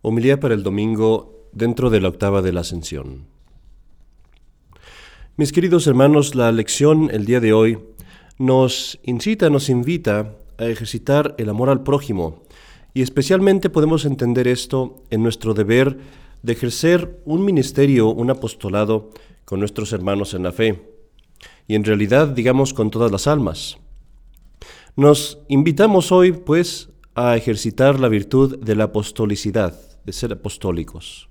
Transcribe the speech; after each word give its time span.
Homilía 0.00 0.38
para 0.38 0.54
el 0.54 0.62
domingo 0.62 1.48
dentro 1.52 1.90
de 1.90 2.00
la 2.00 2.08
octava 2.08 2.40
de 2.40 2.52
la 2.52 2.60
Ascensión. 2.60 3.26
Mis 5.36 5.52
queridos 5.52 5.86
hermanos, 5.86 6.34
la 6.36 6.52
lección 6.52 7.10
el 7.12 7.24
día 7.24 7.40
de 7.40 7.52
hoy 7.52 7.78
nos 8.38 9.00
incita, 9.02 9.50
nos 9.50 9.68
invita 9.68 10.36
a 10.56 10.66
ejercitar 10.66 11.34
el 11.38 11.48
amor 11.48 11.68
al 11.68 11.82
prójimo 11.82 12.44
y 12.94 13.02
especialmente 13.02 13.70
podemos 13.70 14.04
entender 14.04 14.46
esto 14.46 15.02
en 15.10 15.22
nuestro 15.22 15.52
deber 15.52 15.98
de 16.42 16.52
ejercer 16.52 17.20
un 17.24 17.44
ministerio, 17.44 18.08
un 18.08 18.30
apostolado 18.30 19.10
con 19.44 19.58
nuestros 19.58 19.92
hermanos 19.92 20.34
en 20.34 20.44
la 20.44 20.52
fe 20.52 20.92
y 21.66 21.74
en 21.74 21.84
realidad 21.84 22.28
digamos 22.28 22.72
con 22.72 22.90
todas 22.90 23.10
las 23.10 23.26
almas. 23.26 23.78
Nos 24.94 25.38
invitamos 25.48 26.12
hoy 26.12 26.32
pues 26.32 26.88
a 27.16 27.36
ejercitar 27.36 27.98
la 27.98 28.08
virtud 28.08 28.58
de 28.58 28.76
la 28.76 28.84
apostolicidad 28.84 29.87
de 30.08 30.14
ser 30.14 30.32
apostólicos. 30.32 31.28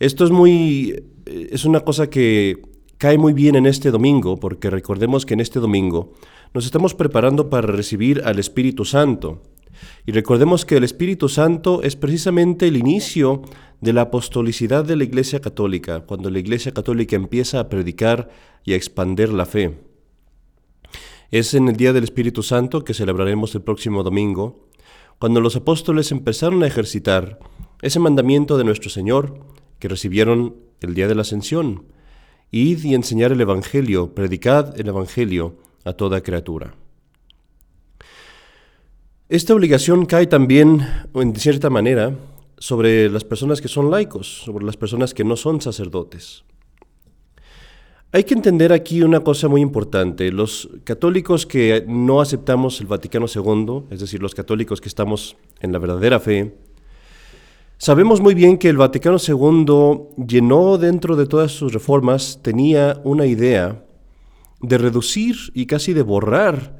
Esto 0.00 0.24
es 0.24 0.32
muy 0.32 1.04
es 1.24 1.64
una 1.64 1.80
cosa 1.80 2.10
que 2.10 2.60
cae 2.98 3.16
muy 3.16 3.32
bien 3.32 3.54
en 3.54 3.66
este 3.66 3.92
domingo, 3.92 4.36
porque 4.38 4.70
recordemos 4.70 5.24
que 5.24 5.34
en 5.34 5.40
este 5.40 5.60
domingo 5.60 6.12
nos 6.52 6.64
estamos 6.64 6.94
preparando 6.94 7.48
para 7.50 7.68
recibir 7.68 8.22
al 8.24 8.40
Espíritu 8.40 8.84
Santo. 8.84 9.42
Y 10.04 10.10
recordemos 10.10 10.64
que 10.64 10.76
el 10.76 10.84
Espíritu 10.84 11.28
Santo 11.28 11.82
es 11.82 11.94
precisamente 11.94 12.66
el 12.66 12.76
inicio 12.76 13.42
de 13.80 13.92
la 13.92 14.02
apostolicidad 14.02 14.84
de 14.84 14.96
la 14.96 15.04
Iglesia 15.04 15.40
Católica, 15.40 16.00
cuando 16.00 16.28
la 16.28 16.40
Iglesia 16.40 16.72
Católica 16.72 17.14
empieza 17.14 17.60
a 17.60 17.68
predicar 17.68 18.30
y 18.64 18.72
a 18.72 18.76
expander 18.76 19.32
la 19.32 19.46
fe. 19.46 19.78
Es 21.30 21.54
en 21.54 21.68
el 21.68 21.76
Día 21.76 21.92
del 21.92 22.04
Espíritu 22.04 22.42
Santo 22.42 22.82
que 22.84 22.94
celebraremos 22.94 23.54
el 23.54 23.62
próximo 23.62 24.02
domingo, 24.02 24.68
cuando 25.18 25.40
los 25.40 25.56
apóstoles 25.56 26.12
empezaron 26.12 26.62
a 26.62 26.66
ejercitar 26.66 27.38
ese 27.82 28.00
mandamiento 28.00 28.56
de 28.58 28.64
nuestro 28.64 28.90
Señor 28.90 29.40
que 29.78 29.88
recibieron 29.88 30.56
el 30.80 30.94
día 30.94 31.08
de 31.08 31.14
la 31.14 31.22
ascensión. 31.22 31.84
Id 32.50 32.84
y 32.84 32.94
enseñar 32.94 33.32
el 33.32 33.40
Evangelio, 33.40 34.14
predicad 34.14 34.78
el 34.78 34.88
Evangelio 34.88 35.56
a 35.84 35.92
toda 35.92 36.22
criatura. 36.22 36.74
Esta 39.28 39.54
obligación 39.54 40.06
cae 40.06 40.26
también, 40.26 40.86
en 41.14 41.34
cierta 41.36 41.70
manera, 41.70 42.14
sobre 42.58 43.10
las 43.10 43.24
personas 43.24 43.60
que 43.60 43.68
son 43.68 43.90
laicos, 43.90 44.42
sobre 44.44 44.64
las 44.64 44.76
personas 44.76 45.14
que 45.14 45.24
no 45.24 45.36
son 45.36 45.60
sacerdotes. 45.60 46.44
Hay 48.14 48.22
que 48.22 48.34
entender 48.34 48.72
aquí 48.72 49.02
una 49.02 49.18
cosa 49.24 49.48
muy 49.48 49.60
importante. 49.60 50.30
Los 50.30 50.68
católicos 50.84 51.46
que 51.46 51.84
no 51.88 52.20
aceptamos 52.20 52.80
el 52.80 52.86
Vaticano 52.86 53.26
II, 53.26 53.86
es 53.90 53.98
decir, 53.98 54.22
los 54.22 54.36
católicos 54.36 54.80
que 54.80 54.88
estamos 54.88 55.36
en 55.58 55.72
la 55.72 55.80
verdadera 55.80 56.20
fe, 56.20 56.54
sabemos 57.76 58.20
muy 58.20 58.34
bien 58.34 58.56
que 58.56 58.68
el 58.68 58.76
Vaticano 58.76 59.16
II 59.18 60.24
llenó 60.28 60.78
dentro 60.78 61.16
de 61.16 61.26
todas 61.26 61.50
sus 61.50 61.72
reformas, 61.72 62.38
tenía 62.40 63.00
una 63.02 63.26
idea 63.26 63.84
de 64.60 64.78
reducir 64.78 65.34
y 65.52 65.66
casi 65.66 65.92
de 65.92 66.02
borrar 66.02 66.78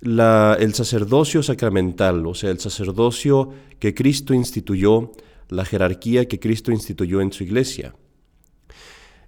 el 0.00 0.72
sacerdocio 0.72 1.42
sacramental, 1.42 2.26
o 2.26 2.34
sea, 2.34 2.48
el 2.48 2.58
sacerdocio 2.58 3.50
que 3.78 3.92
Cristo 3.92 4.32
instituyó, 4.32 5.12
la 5.50 5.66
jerarquía 5.66 6.26
que 6.26 6.40
Cristo 6.40 6.72
instituyó 6.72 7.20
en 7.20 7.32
su 7.32 7.44
iglesia. 7.44 7.92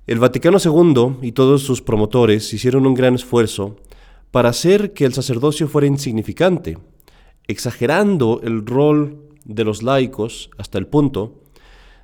El 0.04 0.18
Vaticano 0.18 0.58
II 0.58 1.18
y 1.22 1.30
todos 1.30 1.62
sus 1.62 1.80
promotores 1.80 2.52
hicieron 2.52 2.86
un 2.86 2.94
gran 2.94 3.14
esfuerzo 3.14 3.76
para 4.32 4.48
hacer 4.48 4.94
que 4.94 5.04
el 5.04 5.12
sacerdocio 5.12 5.68
fuera 5.68 5.86
insignificante, 5.86 6.76
exagerando 7.46 8.40
el 8.42 8.66
rol 8.66 9.18
de 9.44 9.62
los 9.62 9.84
laicos 9.84 10.50
hasta 10.58 10.78
el 10.78 10.88
punto 10.88 11.34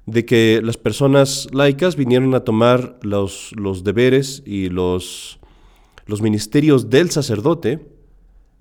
de 0.06 0.24
que 0.24 0.60
las 0.62 0.76
personas 0.76 1.48
laicas 1.52 1.96
vinieron 1.96 2.36
a 2.36 2.44
tomar 2.44 3.00
los, 3.02 3.50
los 3.56 3.82
deberes 3.82 4.44
y 4.46 4.68
los, 4.68 5.40
los 6.06 6.22
ministerios 6.22 6.90
del 6.90 7.10
sacerdote, 7.10 7.84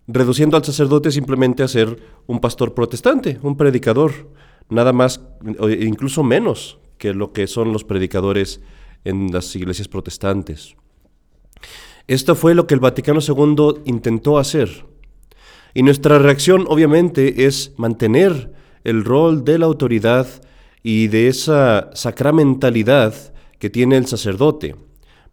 reduciendo 0.08 0.58
al 0.58 0.66
sacerdote 0.66 1.12
simplemente 1.12 1.62
a 1.62 1.68
ser 1.68 2.02
un 2.26 2.40
pastor 2.40 2.74
protestante, 2.74 3.38
un 3.44 3.56
predicador, 3.56 4.32
nada 4.68 4.94
más, 4.94 5.22
incluso 5.80 6.24
menos 6.24 6.80
que 6.98 7.14
lo 7.14 7.34
que 7.34 7.46
son 7.46 7.72
los 7.72 7.84
predicadores 7.84 8.62
en 9.08 9.32
las 9.32 9.56
iglesias 9.56 9.88
protestantes. 9.88 10.76
Esto 12.08 12.36
fue 12.36 12.56
lo 12.56 12.68
que 12.68 12.74
el 12.74 12.80
Vaticano 12.80 13.20
II 13.20 13.82
intentó 13.86 14.38
hacer. 14.38 14.86
Y 15.74 15.84
nuestra 15.84 16.20
reacción 16.20 16.66
obviamente 16.68 17.46
es 17.46 17.74
mantener 17.78 18.54
el 18.84 19.04
rol 19.04 19.44
de 19.44 19.60
la 19.60 19.66
autoridad 19.66 20.28
y 20.84 21.08
de 21.08 21.28
esa 21.28 21.90
sacramentalidad 21.94 23.14
que 23.60 23.70
tiene 23.70 23.98
el 23.98 24.08
sacerdote, 24.08 24.76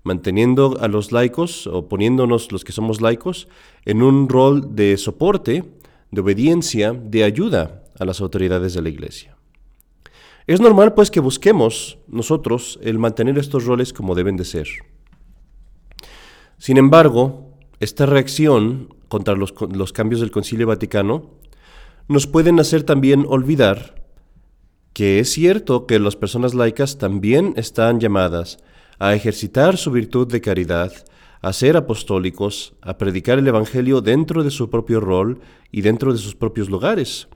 manteniendo 0.02 0.76
a 0.80 0.88
los 0.88 1.12
laicos 1.12 1.66
o 1.66 1.88
poniéndonos 1.88 2.52
los 2.52 2.64
que 2.64 2.72
somos 2.72 3.00
laicos 3.00 3.48
en 3.84 4.02
un 4.02 4.28
rol 4.28 4.74
de 4.74 4.96
soporte, 4.96 5.64
de 6.10 6.20
obediencia, 6.20 6.92
de 6.92 7.24
ayuda 7.24 7.84
a 7.98 8.04
las 8.04 8.20
autoridades 8.20 8.74
de 8.74 8.82
la 8.82 8.88
iglesia. 8.88 9.33
Es 10.46 10.60
normal 10.60 10.92
pues 10.92 11.10
que 11.10 11.20
busquemos 11.20 11.98
nosotros 12.06 12.78
el 12.82 12.98
mantener 12.98 13.38
estos 13.38 13.64
roles 13.64 13.94
como 13.94 14.14
deben 14.14 14.36
de 14.36 14.44
ser. 14.44 14.68
Sin 16.58 16.76
embargo, 16.76 17.54
esta 17.80 18.04
reacción 18.04 18.94
contra 19.08 19.34
los, 19.34 19.52
cambios 19.92 20.20
del 20.20 20.30
Concilio 20.30 20.66
Vaticano 20.66 21.30
nos 22.08 22.26
pueden 22.26 22.60
hacer 22.60 22.82
también 22.82 23.24
olvidar 23.28 24.02
que 24.92 25.18
es 25.18 25.32
cierto 25.32 25.86
que 25.86 25.98
las 25.98 26.14
personas 26.14 26.54
laicas 26.54 26.98
también 26.98 27.54
están 27.56 27.98
llamadas 27.98 28.58
a 28.98 29.14
ejercitar 29.14 29.76
su 29.76 29.90
virtud 29.90 30.30
de 30.30 30.40
caridad, 30.40 30.92
a 31.40 31.52
ser 31.52 31.76
apostólicos, 31.76 32.74
a 32.80 32.96
predicar 32.96 33.38
el 33.38 33.48
Evangelio 33.48 34.02
dentro 34.02 34.44
de 34.44 34.50
su 34.50 34.70
propio 34.70 35.00
rol 35.00 35.40
y 35.72 35.80
dentro 35.80 36.12
de 36.12 36.18
sus 36.18 36.36
propios 36.36 36.68
lugares. 36.68 37.28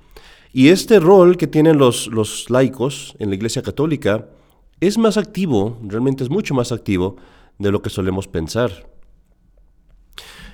Y 0.52 0.68
este 0.68 1.00
rol 1.00 1.36
que 1.36 1.46
tienen 1.46 1.78
los, 1.78 2.06
los 2.08 2.50
laicos 2.50 3.14
en 3.18 3.28
la 3.28 3.36
Iglesia 3.36 3.62
Católica 3.62 4.28
es 4.80 4.96
más 4.96 5.16
activo, 5.16 5.78
realmente 5.82 6.24
es 6.24 6.30
mucho 6.30 6.54
más 6.54 6.72
activo 6.72 7.16
de 7.58 7.70
lo 7.70 7.82
que 7.82 7.90
solemos 7.90 8.28
pensar. 8.28 8.88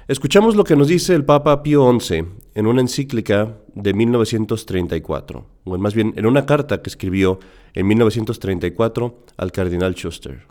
Escuchamos 0.06 0.54
lo 0.54 0.64
que 0.64 0.76
nos 0.76 0.88
dice 0.88 1.14
el 1.14 1.24
Papa 1.24 1.62
Pío 1.62 1.90
XI 1.98 2.26
en 2.54 2.66
una 2.66 2.82
encíclica 2.82 3.56
de 3.74 3.94
1934, 3.94 5.46
o 5.64 5.78
más 5.78 5.94
bien 5.94 6.12
en 6.16 6.26
una 6.26 6.44
carta 6.44 6.82
que 6.82 6.90
escribió 6.90 7.38
en 7.72 7.86
1934 7.86 9.24
al 9.38 9.52
cardenal 9.52 9.94
Schuster. 9.94 10.46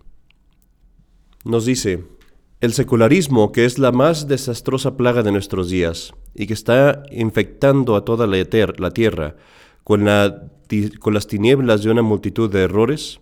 Nos 1.45 1.65
dice, 1.65 2.03
el 2.63 2.71
secularismo, 2.71 3.51
que 3.51 3.65
es 3.65 3.77
la 3.77 3.91
más 3.91 4.29
desastrosa 4.29 4.95
plaga 4.95 5.21
de 5.21 5.33
nuestros 5.33 5.69
días 5.69 6.13
y 6.33 6.47
que 6.47 6.53
está 6.53 7.03
infectando 7.11 7.97
a 7.97 8.05
toda 8.05 8.25
la, 8.25 8.41
tierra 8.45 9.35
con, 9.83 10.05
las 10.05 11.27
tinieblas 11.27 11.83
de 11.83 11.91
una 11.91 12.03
multitud 12.03 12.49
de 12.49 12.61
errores, 12.61 13.19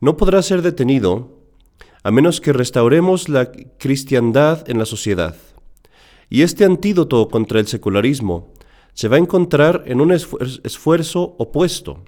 no 0.00 0.16
podrá 0.16 0.42
ser 0.42 0.62
detenido 0.62 1.38
a 2.02 2.10
menos 2.10 2.40
que 2.40 2.52
restauremos 2.52 3.28
la 3.28 3.52
cristiandad 3.78 4.68
en 4.68 4.80
la 4.80 4.84
sociedad. 4.84 5.36
Y 6.28 6.42
este 6.42 6.64
antídoto 6.64 7.28
contra 7.28 7.60
el 7.60 7.68
secularismo 7.68 8.52
se 8.94 9.06
va 9.06 9.14
a 9.14 9.20
encontrar 9.20 9.84
en 9.86 10.00
un 10.00 10.10
esfuerzo 10.10 11.36
opuesto, 11.38 12.02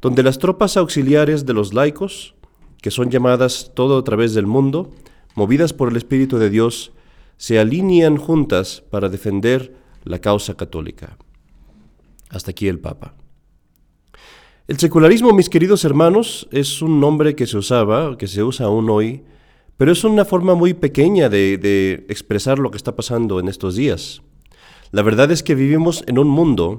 donde 0.00 0.22
las 0.22 0.38
tropas 0.38 0.76
auxiliares 0.76 1.46
de 1.46 1.52
los 1.52 1.74
laicos, 1.74 2.36
que 2.80 2.92
son 2.92 3.10
llamadas 3.10 3.72
todo 3.74 3.98
a 3.98 4.04
través 4.04 4.34
del 4.34 4.46
mundo, 4.46 4.92
movidas 5.34 5.72
por 5.72 5.90
el 5.90 5.96
Espíritu 5.96 6.38
de 6.38 6.50
Dios, 6.50 6.92
se 7.36 7.58
alinean 7.58 8.16
juntas 8.16 8.82
para 8.90 9.08
defender 9.08 9.74
la 10.04 10.20
causa 10.20 10.54
católica. 10.54 11.16
Hasta 12.30 12.52
aquí 12.52 12.68
el 12.68 12.78
Papa. 12.78 13.14
El 14.66 14.78
secularismo, 14.78 15.32
mis 15.32 15.50
queridos 15.50 15.84
hermanos, 15.84 16.48
es 16.50 16.80
un 16.80 16.98
nombre 16.98 17.34
que 17.34 17.46
se 17.46 17.58
usaba, 17.58 18.16
que 18.16 18.26
se 18.26 18.42
usa 18.42 18.66
aún 18.66 18.88
hoy, 18.88 19.22
pero 19.76 19.92
es 19.92 20.04
una 20.04 20.24
forma 20.24 20.54
muy 20.54 20.72
pequeña 20.72 21.28
de, 21.28 21.58
de 21.58 22.06
expresar 22.08 22.58
lo 22.58 22.70
que 22.70 22.76
está 22.76 22.96
pasando 22.96 23.40
en 23.40 23.48
estos 23.48 23.76
días. 23.76 24.22
La 24.90 25.02
verdad 25.02 25.30
es 25.32 25.42
que 25.42 25.54
vivimos 25.54 26.04
en 26.06 26.18
un 26.18 26.28
mundo 26.28 26.78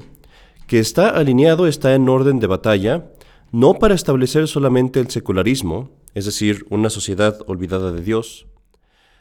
que 0.68 0.80
está 0.80 1.10
alineado, 1.10 1.68
está 1.68 1.94
en 1.94 2.10
orden 2.10 2.40
de 2.40 2.48
batalla, 2.48 3.12
no 3.52 3.76
para 3.76 3.94
establecer 3.94 4.48
solamente 4.48 5.00
el 5.00 5.10
secularismo, 5.10 5.92
es 6.16 6.26
decir, 6.26 6.66
una 6.70 6.90
sociedad 6.90 7.38
olvidada 7.46 7.92
de 7.92 8.02
Dios, 8.02 8.48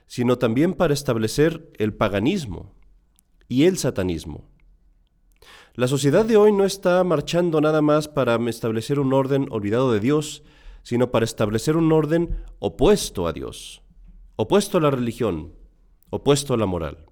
sino 0.07 0.39
también 0.39 0.75
para 0.75 0.95
establecer 0.95 1.71
el 1.77 1.93
paganismo 1.93 2.73
y 3.49 3.65
el 3.65 3.77
satanismo. 3.77 4.49
La 5.75 5.89
sociedad 5.89 6.25
de 6.25 6.37
hoy 6.37 6.53
no 6.53 6.65
está 6.65 7.03
marchando 7.03 7.61
nada 7.61 7.83
más 7.83 8.07
para 8.07 8.37
establecer 8.49 9.01
un 9.01 9.13
orden 9.13 9.49
olvidado 9.51 9.93
de 9.93 9.99
Dios, 9.99 10.45
sino 10.85 11.11
para 11.11 11.25
establecer 11.25 11.77
un 11.77 11.91
orden 11.91 12.39
opuesto 12.61 13.27
a 13.27 13.33
Dios, 13.33 13.83
opuesto 14.37 14.79
a 14.79 14.81
la 14.81 14.93
religión, 14.93 15.53
opuesto 16.11 16.55
a 16.55 16.57
la 16.57 16.67
moral. 16.67 17.07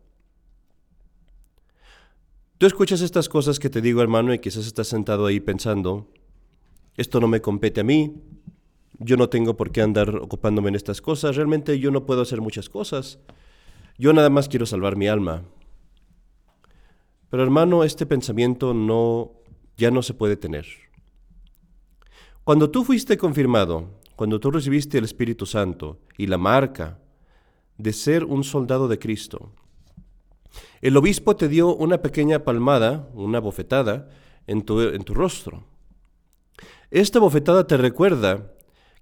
Tú 2.59 2.67
escuchas 2.67 3.01
estas 3.01 3.29
cosas 3.29 3.59
que 3.59 3.69
te 3.69 3.81
digo, 3.81 4.01
hermano, 4.01 4.33
y 4.33 4.39
quizás 4.39 4.65
estás 4.65 4.87
sentado 4.87 5.27
ahí 5.27 5.41
pensando, 5.41 6.09
esto 6.97 7.19
no 7.19 7.27
me 7.27 7.41
compete 7.41 7.81
a 7.81 7.85
mí, 7.85 8.23
yo 8.99 9.17
no 9.17 9.29
tengo 9.29 9.57
por 9.57 9.73
qué 9.73 9.83
andar 9.83 10.17
ocupándome 10.17 10.69
en 10.69 10.75
estas 10.75 11.01
cosas, 11.01 11.37
realmente 11.37 11.79
yo 11.79 11.91
no 11.91 12.07
puedo 12.07 12.23
hacer 12.23 12.41
muchas 12.41 12.69
cosas, 12.69 13.19
yo 13.99 14.13
nada 14.13 14.31
más 14.31 14.49
quiero 14.49 14.67
salvar 14.67 14.97
mi 14.97 15.09
alma. 15.09 15.45
Pero 17.31 17.43
hermano, 17.43 17.85
este 17.85 18.07
pensamiento 18.07 18.75
no 18.75 19.33
ya 19.77 19.91
no 19.91 20.03
se 20.03 20.15
puede 20.15 20.37
tener. 20.37 20.67
Cuando 22.45 22.71
tú 22.71 22.85
fuiste 22.85 23.17
confirmado, 23.17 24.01
cuando 24.17 24.39
tú 24.39 24.51
recibiste 24.51 24.99
el 24.99 25.05
Espíritu 25.05 25.47
Santo 25.47 26.01
y 26.19 26.27
la 26.27 26.39
marca 26.39 26.99
de 27.79 27.93
ser 27.93 28.25
un 28.25 28.45
soldado 28.45 28.89
de 28.89 28.99
Cristo, 28.99 29.53
el 30.81 30.97
obispo 30.97 31.37
te 31.37 31.49
dio 31.49 31.75
una 31.75 32.03
pequeña 32.03 32.45
palmada, 32.45 33.09
una 33.15 33.41
bofetada, 33.41 34.11
en 34.47 34.63
tu, 34.63 34.81
en 34.81 35.03
tu 35.05 35.15
rostro. 35.15 35.65
Esta 36.91 37.21
bofetada 37.21 37.67
te 37.67 37.77
recuerda 37.77 38.53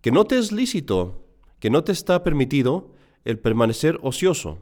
que 0.01 0.11
no 0.11 0.25
te 0.27 0.39
es 0.39 0.53
lícito, 0.53 1.27
que 1.59 1.71
no 1.71 1.85
te 1.85 1.93
está 1.93 2.23
permitido 2.23 2.95
el 3.25 3.39
permanecer 3.39 3.99
ocioso, 4.03 4.59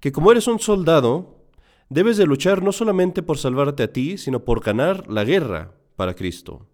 que 0.00 0.12
como 0.12 0.32
eres 0.32 0.46
un 0.46 0.58
soldado, 0.58 1.44
debes 1.88 2.16
de 2.16 2.26
luchar 2.26 2.62
no 2.62 2.72
solamente 2.72 3.22
por 3.22 3.38
salvarte 3.38 3.82
a 3.82 3.92
ti, 3.92 4.18
sino 4.18 4.44
por 4.44 4.64
ganar 4.64 5.10
la 5.10 5.24
guerra 5.24 5.74
para 5.96 6.14
Cristo. 6.14 6.66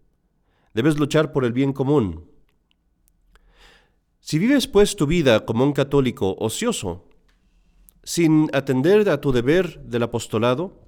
Debes 0.75 0.99
luchar 0.99 1.33
por 1.33 1.45
el 1.45 1.53
bien 1.53 1.73
común. 1.73 2.31
Si 4.21 4.39
vives 4.39 4.67
pues 4.67 4.97
tu 4.97 5.07
vida 5.07 5.45
como 5.45 5.65
un 5.65 5.73
católico 5.73 6.37
ocioso, 6.39 7.09
sin 8.03 8.49
atender 8.53 9.09
a 9.09 9.21
tu 9.21 9.33
deber 9.33 9.81
del 9.81 10.05
apostolado, 10.05 10.81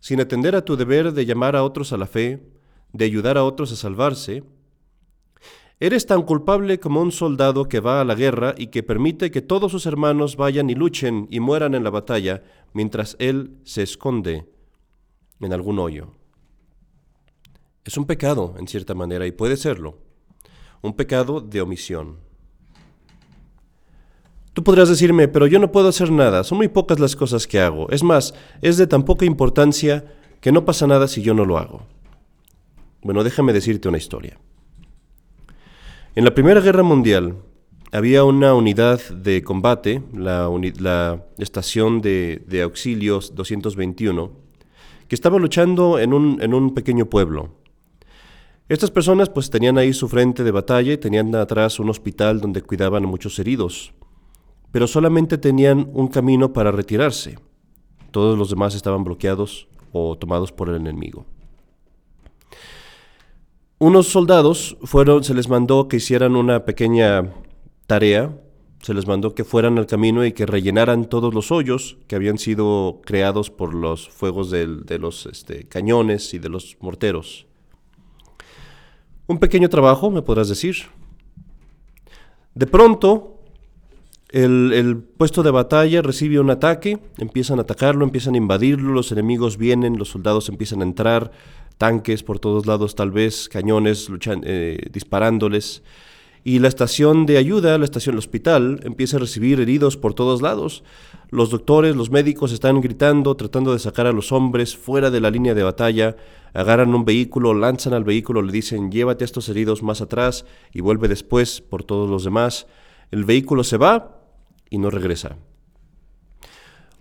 sin 0.00 0.20
atender 0.20 0.54
a 0.54 0.64
tu 0.64 0.76
deber 0.76 1.12
de 1.12 1.26
llamar 1.26 1.56
a 1.56 1.64
otros 1.64 1.92
a 1.92 1.96
la 1.96 2.06
fe, 2.06 2.52
de 2.92 3.04
ayudar 3.04 3.38
a 3.38 3.44
otros 3.44 3.72
a 3.72 3.76
salvarse, 3.76 4.44
eres 5.80 6.06
tan 6.06 6.22
culpable 6.22 6.78
como 6.78 7.00
un 7.00 7.12
soldado 7.12 7.68
que 7.68 7.80
va 7.80 8.00
a 8.00 8.04
la 8.04 8.14
guerra 8.14 8.54
y 8.56 8.68
que 8.68 8.82
permite 8.82 9.30
que 9.30 9.42
todos 9.42 9.72
sus 9.72 9.86
hermanos 9.86 10.36
vayan 10.36 10.70
y 10.70 10.74
luchen 10.74 11.26
y 11.30 11.40
mueran 11.40 11.74
en 11.74 11.84
la 11.84 11.90
batalla 11.90 12.42
mientras 12.72 13.16
él 13.18 13.56
se 13.64 13.82
esconde 13.82 14.46
en 15.40 15.52
algún 15.52 15.78
hoyo. 15.78 16.12
Es 17.84 17.96
un 17.96 18.06
pecado, 18.06 18.54
en 18.58 18.68
cierta 18.68 18.94
manera, 18.94 19.26
y 19.26 19.32
puede 19.32 19.56
serlo. 19.56 19.98
Un 20.82 20.94
pecado 20.94 21.40
de 21.40 21.60
omisión. 21.60 22.18
Tú 24.52 24.62
podrás 24.62 24.88
decirme, 24.88 25.28
pero 25.28 25.46
yo 25.46 25.58
no 25.58 25.72
puedo 25.72 25.88
hacer 25.88 26.10
nada, 26.10 26.44
son 26.44 26.58
muy 26.58 26.68
pocas 26.68 27.00
las 27.00 27.16
cosas 27.16 27.46
que 27.46 27.58
hago. 27.58 27.88
Es 27.90 28.02
más, 28.02 28.34
es 28.60 28.76
de 28.76 28.86
tan 28.86 29.04
poca 29.04 29.24
importancia 29.24 30.04
que 30.40 30.52
no 30.52 30.64
pasa 30.64 30.86
nada 30.86 31.08
si 31.08 31.22
yo 31.22 31.34
no 31.34 31.44
lo 31.44 31.58
hago. 31.58 31.82
Bueno, 33.02 33.24
déjame 33.24 33.52
decirte 33.52 33.88
una 33.88 33.98
historia. 33.98 34.38
En 36.14 36.24
la 36.24 36.34
Primera 36.34 36.60
Guerra 36.60 36.82
Mundial 36.82 37.36
había 37.90 38.22
una 38.24 38.52
unidad 38.52 39.00
de 39.08 39.42
combate, 39.42 40.02
la, 40.12 41.24
estación 41.38 42.02
de, 42.02 42.60
auxilios 42.62 43.34
221, 43.34 44.30
que 45.08 45.14
estaba 45.14 45.38
luchando 45.38 45.98
en 45.98 46.12
un, 46.12 46.42
en 46.42 46.52
un 46.52 46.74
pequeño 46.74 47.06
pueblo. 47.06 47.54
Estas 48.68 48.90
personas 48.90 49.30
pues 49.30 49.48
tenían 49.48 49.78
ahí 49.78 49.94
su 49.94 50.06
frente 50.06 50.44
de 50.44 50.50
batalla 50.50 50.92
y 50.92 50.98
tenían 50.98 51.34
atrás 51.34 51.80
un 51.80 51.88
hospital 51.88 52.42
donde 52.42 52.60
cuidaban 52.60 53.04
a 53.04 53.08
muchos 53.08 53.38
heridos, 53.38 53.94
pero 54.70 54.86
solamente 54.86 55.38
tenían 55.38 55.88
un 55.94 56.08
camino 56.08 56.52
para 56.52 56.72
retirarse. 56.72 57.38
Todos 58.10 58.36
los 58.36 58.50
demás 58.50 58.74
estaban 58.74 59.02
bloqueados 59.02 59.66
o 59.92 60.18
tomados 60.18 60.52
por 60.52 60.68
el 60.68 60.76
enemigo. 60.76 61.24
Unos 63.82 64.06
soldados 64.06 64.76
fueron, 64.84 65.24
se 65.24 65.34
les 65.34 65.48
mandó 65.48 65.88
que 65.88 65.96
hicieran 65.96 66.36
una 66.36 66.64
pequeña 66.64 67.32
tarea, 67.88 68.32
se 68.80 68.94
les 68.94 69.08
mandó 69.08 69.34
que 69.34 69.42
fueran 69.42 69.76
al 69.76 69.86
camino 69.86 70.24
y 70.24 70.30
que 70.30 70.46
rellenaran 70.46 71.06
todos 71.06 71.34
los 71.34 71.50
hoyos 71.50 71.98
que 72.06 72.14
habían 72.14 72.38
sido 72.38 73.00
creados 73.04 73.50
por 73.50 73.74
los 73.74 74.08
fuegos 74.08 74.52
de, 74.52 74.98
los 75.00 75.26
este, 75.26 75.66
cañones 75.66 76.32
y 76.32 76.38
de 76.38 76.48
los 76.48 76.76
morteros. 76.78 77.48
Un 79.26 79.38
pequeño 79.38 79.68
trabajo, 79.68 80.12
me 80.12 80.22
podrás 80.22 80.48
decir. 80.48 80.76
De 82.54 82.68
pronto, 82.68 83.40
el, 84.28 85.04
puesto 85.16 85.42
de 85.42 85.50
batalla 85.50 86.02
recibe 86.02 86.38
un 86.38 86.50
ataque, 86.50 87.00
empiezan 87.18 87.58
a 87.58 87.62
atacarlo, 87.62 88.04
empiezan 88.04 88.34
a 88.34 88.38
invadirlo, 88.38 88.92
los 88.92 89.10
enemigos 89.10 89.58
vienen, 89.58 89.98
los 89.98 90.10
soldados 90.10 90.48
empiezan 90.48 90.82
a 90.82 90.84
entrar, 90.84 91.32
tanques 91.82 92.22
por 92.22 92.38
todos 92.38 92.64
lados 92.64 92.94
tal 92.94 93.10
vez, 93.10 93.48
cañones 93.48 94.08
luchan, 94.08 94.42
eh, 94.44 94.78
disparándoles. 94.92 95.82
Y 96.44 96.60
la 96.60 96.68
estación 96.68 97.26
de 97.26 97.38
ayuda, 97.38 97.76
la 97.76 97.84
estación 97.84 98.12
del 98.12 98.20
hospital, 98.20 98.78
empieza 98.84 99.16
a 99.16 99.20
recibir 99.20 99.58
heridos 99.58 99.96
por 99.96 100.14
todos 100.14 100.42
lados. 100.42 100.84
Los 101.30 101.50
doctores, 101.50 101.96
los 101.96 102.08
médicos 102.08 102.52
están 102.52 102.80
gritando, 102.80 103.34
tratando 103.34 103.72
de 103.72 103.80
sacar 103.80 104.06
a 104.06 104.12
los 104.12 104.30
hombres 104.30 104.76
fuera 104.76 105.10
de 105.10 105.20
la 105.20 105.30
línea 105.30 105.54
de 105.54 105.64
batalla. 105.64 106.14
Agarran 106.54 106.94
un 106.94 107.04
vehículo, 107.04 107.52
lanzan 107.52 107.94
al 107.94 108.04
vehículo, 108.04 108.42
le 108.42 108.52
dicen 108.52 108.92
llévate 108.92 109.24
a 109.24 109.26
estos 109.26 109.48
heridos 109.48 109.82
más 109.82 110.00
atrás 110.00 110.46
y 110.72 110.82
vuelve 110.82 111.08
después 111.08 111.60
por 111.60 111.82
todos 111.82 112.08
los 112.08 112.22
demás. 112.22 112.68
El 113.10 113.24
vehículo 113.24 113.64
se 113.64 113.76
va 113.76 114.20
y 114.70 114.78
no 114.78 114.88
regresa. 114.88 115.36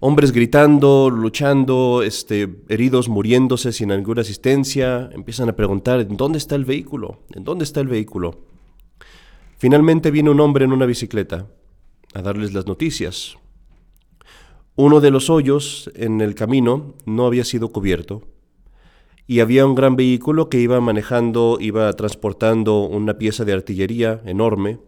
Hombres 0.03 0.31
gritando, 0.31 1.11
luchando, 1.11 2.01
este, 2.01 2.49
heridos 2.69 3.07
muriéndose 3.07 3.71
sin 3.71 3.89
ninguna 3.89 4.21
asistencia, 4.21 5.11
empiezan 5.13 5.47
a 5.47 5.55
preguntar, 5.55 5.99
¿en 5.99 6.17
dónde 6.17 6.39
está 6.39 6.55
el 6.55 6.65
vehículo? 6.65 7.19
¿En 7.35 7.43
dónde 7.43 7.65
está 7.65 7.81
el 7.81 7.87
vehículo? 7.87 8.39
Finalmente 9.59 10.09
viene 10.09 10.31
un 10.31 10.39
hombre 10.39 10.65
en 10.65 10.71
una 10.71 10.87
bicicleta 10.87 11.45
a 12.15 12.21
darles 12.23 12.51
las 12.51 12.65
noticias. 12.65 13.35
Uno 14.75 15.01
de 15.01 15.11
los 15.11 15.29
hoyos 15.29 15.91
en 15.93 16.19
el 16.19 16.33
camino 16.33 16.95
no 17.05 17.27
había 17.27 17.45
sido 17.45 17.69
cubierto 17.69 18.23
y 19.27 19.39
había 19.41 19.67
un 19.67 19.75
gran 19.75 19.95
vehículo 19.95 20.49
que 20.49 20.59
iba 20.59 20.81
manejando, 20.81 21.59
iba 21.61 21.93
transportando 21.93 22.87
una 22.87 23.19
pieza 23.19 23.45
de 23.45 23.53
artillería 23.53 24.19
enorme. 24.25 24.79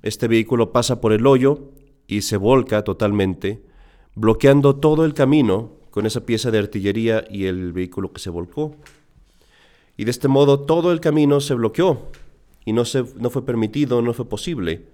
Este 0.00 0.28
vehículo 0.28 0.72
pasa 0.72 1.02
por 1.02 1.12
el 1.12 1.26
hoyo 1.26 1.72
y 2.06 2.22
se 2.22 2.38
volca 2.38 2.84
totalmente, 2.84 3.68
bloqueando 4.14 4.76
todo 4.76 5.04
el 5.04 5.14
camino 5.14 5.72
con 5.90 6.06
esa 6.06 6.24
pieza 6.24 6.50
de 6.50 6.58
artillería 6.58 7.24
y 7.30 7.46
el 7.46 7.72
vehículo 7.72 8.12
que 8.12 8.20
se 8.20 8.30
volcó. 8.30 8.76
Y 9.96 10.04
de 10.04 10.10
este 10.10 10.28
modo 10.28 10.60
todo 10.60 10.92
el 10.92 11.00
camino 11.00 11.40
se 11.40 11.54
bloqueó 11.54 12.08
y 12.64 12.72
no, 12.72 12.84
se, 12.84 13.04
no 13.16 13.30
fue 13.30 13.44
permitido, 13.44 14.02
no 14.02 14.12
fue 14.12 14.28
posible 14.28 14.86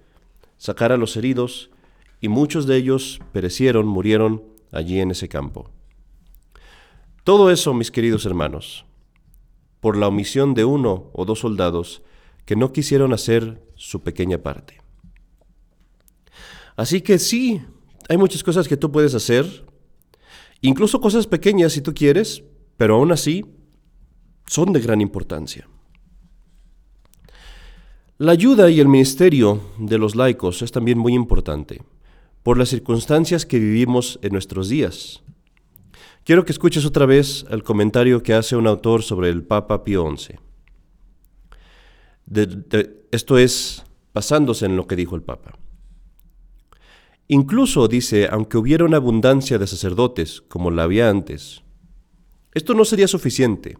sacar 0.57 0.91
a 0.91 0.97
los 0.97 1.15
heridos 1.15 1.69
y 2.19 2.29
muchos 2.29 2.65
de 2.65 2.77
ellos 2.77 3.19
perecieron, 3.31 3.87
murieron 3.87 4.43
allí 4.71 4.99
en 4.99 5.11
ese 5.11 5.29
campo. 5.29 5.69
Todo 7.23 7.51
eso, 7.51 7.73
mis 7.73 7.91
queridos 7.91 8.25
hermanos, 8.25 8.85
por 9.79 9.97
la 9.97 10.07
omisión 10.07 10.53
de 10.53 10.65
uno 10.65 11.09
o 11.13 11.25
dos 11.25 11.39
soldados 11.39 12.01
que 12.45 12.55
no 12.55 12.71
quisieron 12.71 13.13
hacer 13.13 13.61
su 13.75 14.01
pequeña 14.01 14.39
parte. 14.39 14.81
Así 16.75 17.01
que 17.01 17.19
sí, 17.19 17.61
hay 18.09 18.17
muchas 18.17 18.43
cosas 18.43 18.67
que 18.67 18.77
tú 18.77 18.91
puedes 18.91 19.13
hacer, 19.15 19.65
incluso 20.61 21.01
cosas 21.01 21.27
pequeñas 21.27 21.73
si 21.73 21.81
tú 21.81 21.93
quieres, 21.93 22.43
pero 22.77 22.95
aún 22.95 23.11
así 23.11 23.45
son 24.45 24.73
de 24.73 24.79
gran 24.79 25.01
importancia. 25.01 25.67
La 28.17 28.31
ayuda 28.31 28.69
y 28.71 28.79
el 28.79 28.87
ministerio 28.87 29.61
de 29.77 29.99
los 29.99 30.15
laicos 30.15 30.61
es 30.63 30.71
también 30.71 30.97
muy 30.97 31.13
importante 31.13 31.83
por 32.41 32.57
las 32.57 32.69
circunstancias 32.69 33.45
que 33.45 33.59
vivimos 33.59 34.19
en 34.21 34.31
nuestros 34.31 34.69
días. 34.69 35.21
Quiero 36.23 36.43
que 36.43 36.51
escuches 36.51 36.85
otra 36.85 37.05
vez 37.05 37.45
el 37.49 37.61
comentario 37.61 38.23
que 38.23 38.33
hace 38.33 38.55
un 38.55 38.67
autor 38.67 39.03
sobre 39.03 39.29
el 39.29 39.43
Papa 39.43 39.83
Pío 39.83 40.09
XI. 40.15 40.35
esto 43.11 43.37
es 43.37 43.83
basándose 44.13 44.65
en 44.65 44.75
lo 44.75 44.87
que 44.87 44.95
dijo 44.95 45.15
el 45.15 45.21
Papa. 45.21 45.57
Incluso 47.27 47.87
dice, 47.87 48.27
aunque 48.31 48.57
hubiera 48.57 48.85
una 48.85 48.97
abundancia 48.97 49.57
de 49.57 49.67
sacerdotes 49.67 50.41
como 50.41 50.71
la 50.71 50.83
había 50.83 51.09
antes, 51.09 51.63
esto 52.53 52.73
no 52.73 52.85
sería 52.85 53.07
suficiente 53.07 53.77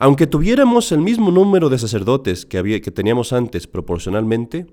aunque 0.00 0.26
tuviéramos 0.26 0.92
el 0.92 1.00
mismo 1.00 1.30
número 1.30 1.68
de 1.68 1.78
sacerdotes 1.78 2.46
que, 2.46 2.80
teníamos 2.90 3.34
antes 3.34 3.66
proporcionalmente, 3.66 4.66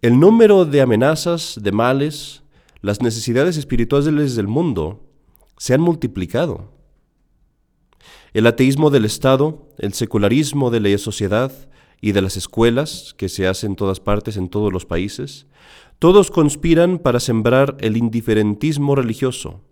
el 0.00 0.18
número 0.18 0.64
de 0.64 0.80
amenazas, 0.80 1.60
de 1.62 1.72
males, 1.72 2.42
las 2.80 3.02
necesidades 3.02 3.58
espirituales 3.58 4.34
del 4.34 4.48
mundo 4.48 5.04
se 5.58 5.74
han 5.74 5.82
multiplicado. 5.82 6.72
El 8.32 8.46
ateísmo 8.46 8.88
del 8.88 9.04
Estado, 9.04 9.68
el 9.76 9.92
secularismo 9.92 10.70
de 10.70 10.80
la 10.80 10.96
sociedad 10.96 11.52
y 12.00 12.12
de 12.12 12.22
las 12.22 12.36
escuelas 12.36 13.14
que 13.16 13.28
se 13.28 13.46
hacen 13.46 13.72
en 13.72 13.76
todas 13.76 14.00
partes, 14.00 14.36
en 14.36 14.48
todos 14.48 14.72
los 14.72 14.86
países, 14.86 15.46
todos 15.98 16.30
conspiran 16.30 16.98
para 16.98 17.20
sembrar 17.20 17.76
el 17.80 17.96
indiferentismo 17.96 18.94
religioso, 18.94 19.62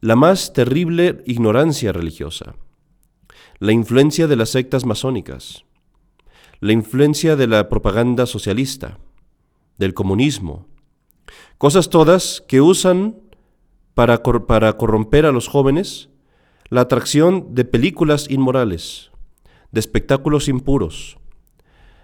la 0.00 0.16
más 0.16 0.52
terrible 0.52 1.22
ignorancia 1.26 1.92
religiosa 1.92 2.54
la 3.60 3.72
influencia 3.72 4.28
de 4.28 4.36
las 4.36 4.50
sectas 4.50 4.84
masónicas, 4.84 5.64
la 6.60 6.72
influencia 6.72 7.34
de 7.34 7.48
la 7.48 7.68
propaganda 7.68 8.26
socialista, 8.26 8.98
del 9.78 9.94
comunismo, 9.94 10.66
cosas 11.56 11.90
todas 11.90 12.42
que 12.46 12.60
usan 12.60 13.16
para, 13.94 14.22
para 14.22 14.76
corromper 14.76 15.26
a 15.26 15.32
los 15.32 15.48
jóvenes 15.48 16.08
la 16.68 16.82
atracción 16.82 17.54
de 17.54 17.64
películas 17.64 18.30
inmorales, 18.30 19.10
de 19.70 19.80
espectáculos 19.80 20.48
impuros, 20.48 21.18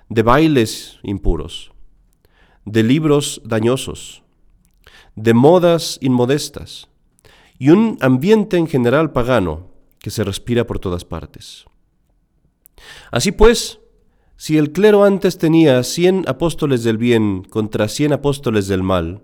de 0.08 0.22
bailes 0.22 0.98
impuros, 1.02 1.72
de 2.64 2.82
libros 2.82 3.40
dañosos, 3.44 4.22
de 5.16 5.34
modas 5.34 5.98
inmodestas 6.00 6.88
y 7.58 7.70
un 7.70 7.98
ambiente 8.00 8.56
en 8.56 8.66
general 8.66 9.12
pagano 9.12 9.68
que 9.98 10.10
se 10.10 10.24
respira 10.24 10.66
por 10.66 10.78
todas 10.78 11.04
partes. 11.04 11.64
Así 13.10 13.32
pues, 13.32 13.80
si 14.36 14.58
el 14.58 14.72
clero 14.72 15.04
antes 15.04 15.38
tenía 15.38 15.82
cien 15.82 16.24
apóstoles 16.26 16.82
del 16.84 16.98
bien 16.98 17.44
contra 17.44 17.88
cien 17.88 18.12
apóstoles 18.12 18.68
del 18.68 18.82
mal, 18.82 19.22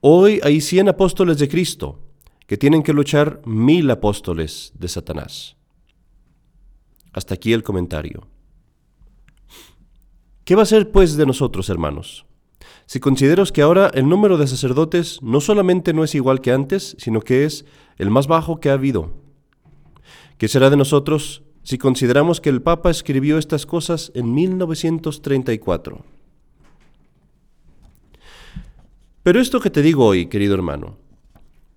hoy 0.00 0.40
hay 0.42 0.60
cien 0.60 0.88
apóstoles 0.88 1.38
de 1.38 1.48
Cristo 1.48 1.98
que 2.46 2.56
tienen 2.56 2.82
que 2.82 2.92
luchar 2.92 3.42
mil 3.44 3.90
apóstoles 3.90 4.72
de 4.74 4.88
Satanás. 4.88 5.56
Hasta 7.12 7.34
aquí 7.34 7.52
el 7.52 7.62
comentario. 7.62 8.26
¿Qué 10.44 10.56
va 10.56 10.62
a 10.62 10.66
ser 10.66 10.90
pues 10.90 11.16
de 11.16 11.26
nosotros, 11.26 11.68
hermanos? 11.68 12.26
Si 12.86 13.00
consideros 13.00 13.52
que 13.52 13.62
ahora 13.62 13.90
el 13.94 14.08
número 14.08 14.38
de 14.38 14.46
sacerdotes 14.46 15.22
no 15.22 15.40
solamente 15.40 15.92
no 15.92 16.04
es 16.04 16.14
igual 16.14 16.40
que 16.40 16.52
antes, 16.52 16.96
sino 16.98 17.20
que 17.20 17.44
es 17.44 17.64
el 17.96 18.10
más 18.10 18.26
bajo 18.26 18.60
que 18.60 18.70
ha 18.70 18.74
habido. 18.74 19.12
¿Qué 20.38 20.48
será 20.48 20.70
de 20.70 20.76
nosotros 20.76 21.42
si 21.62 21.78
consideramos 21.78 22.40
que 22.40 22.50
el 22.50 22.62
Papa 22.62 22.90
escribió 22.90 23.38
estas 23.38 23.66
cosas 23.66 24.10
en 24.14 24.34
1934? 24.34 26.04
Pero 29.22 29.40
esto 29.40 29.60
que 29.60 29.70
te 29.70 29.82
digo 29.82 30.04
hoy, 30.04 30.26
querido 30.26 30.54
hermano, 30.54 30.96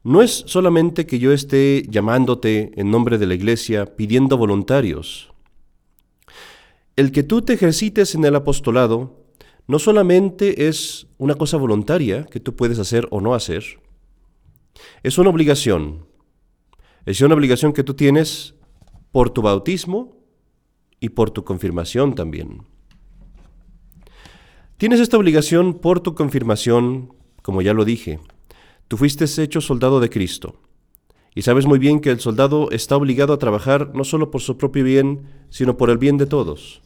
no 0.06 0.22
es 0.22 0.44
solamente 0.46 1.08
que 1.08 1.18
yo 1.18 1.34
esté 1.34 1.84
llamándote 1.90 2.72
en 2.76 2.92
nombre 2.92 3.18
de 3.18 3.26
la 3.26 3.34
Iglesia 3.34 3.88
pidiendo 3.98 4.38
voluntarios. 4.38 5.34
El 6.96 7.12
que 7.12 7.24
tú 7.24 7.42
te 7.42 7.54
ejercites 7.54 8.14
en 8.14 8.24
el 8.24 8.36
apostolado 8.36 9.26
no 9.66 9.80
solamente 9.80 10.68
es 10.68 11.08
una 11.18 11.34
cosa 11.34 11.58
voluntaria 11.58 12.26
que 12.26 12.40
tú 12.40 12.56
puedes 12.56 12.78
hacer 12.78 13.08
o 13.10 13.20
no 13.20 13.34
hacer, 13.34 13.80
es 15.02 15.18
una 15.18 15.32
obligación. 15.32 16.06
Es 17.08 17.20
una 17.22 17.34
obligación 17.34 17.74
que 17.74 17.84
tú 17.84 17.96
tienes 17.96 18.54
por 19.12 19.32
tu 19.32 19.42
bautismo 19.42 20.16
y 21.00 21.10
por 21.10 21.32
tu 21.32 21.44
confirmación 21.44 22.14
también. 22.14 22.62
Tienes 24.78 25.00
esta 25.00 25.18
obligación 25.18 25.74
por 25.80 26.00
tu 26.00 26.14
confirmación, 26.14 27.12
como 27.42 27.64
ya 27.64 27.74
lo 27.74 27.86
dije, 27.86 28.20
Tú 28.88 28.98
fuiste 28.98 29.26
hecho 29.42 29.62
soldado 29.62 30.00
de 30.00 30.10
Cristo. 30.10 30.56
Y 31.34 31.42
sabes 31.42 31.66
muy 31.66 31.80
bien 31.80 32.00
que 32.00 32.12
el 32.12 32.20
soldado 32.20 32.72
está 32.72 32.96
obligado 32.96 33.34
a 33.34 33.40
trabajar 33.40 33.92
no 33.94 34.04
solo 34.04 34.32
por 34.32 34.42
su 34.42 34.58
propio 34.58 34.84
bien, 34.84 35.24
sino 35.50 35.76
por 35.76 35.90
el 35.90 35.98
bien 35.98 36.18
de 36.18 36.26
todos. 36.26 36.82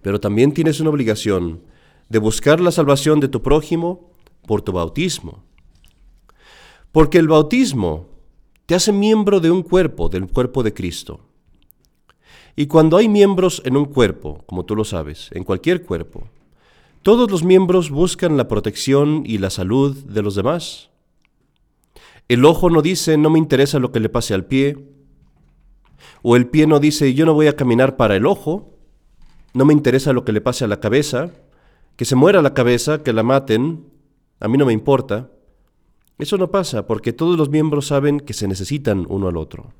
Pero 0.00 0.20
también 0.20 0.52
tienes 0.52 0.80
una 0.80 0.90
obligación 0.90 1.62
de 2.08 2.18
buscar 2.18 2.60
la 2.60 2.70
salvación 2.70 3.20
de 3.20 3.28
tu 3.28 3.42
prójimo 3.42 4.10
por 4.46 4.62
tu 4.62 4.72
bautismo. 4.72 5.42
Porque 6.92 7.18
el 7.18 7.28
bautismo 7.28 8.08
te 8.66 8.74
hace 8.74 8.92
miembro 8.92 9.40
de 9.40 9.50
un 9.50 9.62
cuerpo, 9.62 10.08
del 10.08 10.26
cuerpo 10.28 10.62
de 10.62 10.72
Cristo. 10.72 11.20
Y 12.56 12.66
cuando 12.66 12.96
hay 12.96 13.08
miembros 13.08 13.60
en 13.64 13.76
un 13.76 13.86
cuerpo, 13.86 14.44
como 14.46 14.64
tú 14.64 14.76
lo 14.76 14.84
sabes, 14.84 15.28
en 15.32 15.44
cualquier 15.44 15.82
cuerpo, 15.82 16.28
todos 17.04 17.30
los 17.30 17.44
miembros 17.44 17.90
buscan 17.90 18.38
la 18.38 18.48
protección 18.48 19.24
y 19.26 19.36
la 19.36 19.50
salud 19.50 19.94
de 19.94 20.22
los 20.22 20.34
demás. 20.34 20.88
El 22.28 22.46
ojo 22.46 22.70
no 22.70 22.80
dice 22.80 23.18
no 23.18 23.28
me 23.28 23.38
interesa 23.38 23.78
lo 23.78 23.92
que 23.92 24.00
le 24.00 24.08
pase 24.08 24.32
al 24.32 24.46
pie. 24.46 24.88
O 26.22 26.34
el 26.34 26.46
pie 26.46 26.66
no 26.66 26.80
dice 26.80 27.12
yo 27.12 27.26
no 27.26 27.34
voy 27.34 27.46
a 27.46 27.56
caminar 27.56 27.98
para 27.98 28.16
el 28.16 28.24
ojo. 28.24 28.78
No 29.52 29.66
me 29.66 29.74
interesa 29.74 30.14
lo 30.14 30.24
que 30.24 30.32
le 30.32 30.40
pase 30.40 30.64
a 30.64 30.66
la 30.66 30.80
cabeza. 30.80 31.30
Que 31.96 32.06
se 32.06 32.16
muera 32.16 32.40
la 32.40 32.54
cabeza, 32.54 33.02
que 33.02 33.12
la 33.12 33.22
maten. 33.22 33.84
A 34.40 34.48
mí 34.48 34.56
no 34.56 34.64
me 34.64 34.72
importa. 34.72 35.30
Eso 36.16 36.38
no 36.38 36.50
pasa 36.50 36.86
porque 36.86 37.12
todos 37.12 37.36
los 37.36 37.50
miembros 37.50 37.88
saben 37.88 38.18
que 38.18 38.32
se 38.32 38.48
necesitan 38.48 39.04
uno 39.10 39.28
al 39.28 39.36
otro. 39.36 39.74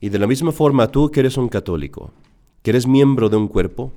Y 0.00 0.10
de 0.10 0.20
la 0.20 0.28
misma 0.28 0.52
forma 0.52 0.92
tú 0.92 1.10
que 1.10 1.18
eres 1.18 1.36
un 1.36 1.48
católico, 1.48 2.12
que 2.62 2.70
eres 2.70 2.86
miembro 2.86 3.28
de 3.28 3.36
un 3.36 3.48
cuerpo, 3.48 3.92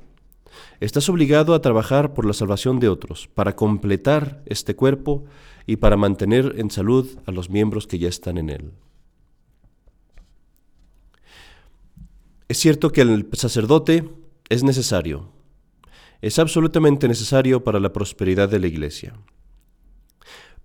Estás 0.80 1.10
obligado 1.10 1.54
a 1.54 1.62
trabajar 1.62 2.14
por 2.14 2.26
la 2.26 2.34
salvación 2.34 2.80
de 2.80 2.90
otros, 2.90 3.28
para 3.34 3.56
completar 3.56 4.42
este 4.46 4.76
cuerpo 4.76 5.26
y 5.68 5.78
para 5.78 5.98
mantener 5.98 6.56
en 6.58 6.72
salud 6.72 7.08
a 7.26 7.32
los 7.32 7.50
miembros 7.50 7.88
que 7.88 8.00
ya 8.00 8.10
están 8.10 8.38
en 8.38 8.50
él. 8.50 8.72
Es 12.48 12.58
cierto 12.58 12.92
que 12.92 13.02
el 13.02 13.30
sacerdote 13.34 14.10
es 14.50 14.64
necesario, 14.64 15.30
es 16.22 16.38
absolutamente 16.38 17.08
necesario 17.08 17.64
para 17.64 17.80
la 17.80 17.94
prosperidad 17.94 18.50
de 18.50 18.60
la 18.60 18.68
iglesia. 18.68 19.14